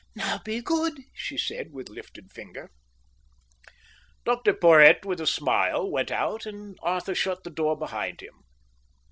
[0.15, 2.71] "Now, be good," she said, with lifted finger.
[4.25, 8.43] Dr Porhoët with a smile went out, and Arthur shut the door behind him.